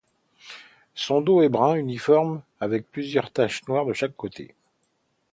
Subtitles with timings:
[0.95, 4.55] Son dos est brun uniforme avec plusieurs taches noires de chaque côté.